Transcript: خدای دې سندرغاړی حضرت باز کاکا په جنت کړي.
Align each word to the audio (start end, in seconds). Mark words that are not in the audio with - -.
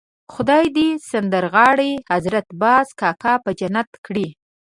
خدای 0.33 0.65
دې 0.77 0.87
سندرغاړی 1.09 1.91
حضرت 2.11 2.47
باز 2.61 2.87
کاکا 2.99 3.33
په 3.43 3.51
جنت 3.59 3.89
کړي. 4.05 4.27